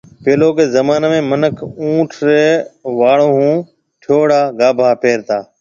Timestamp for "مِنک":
1.29-1.55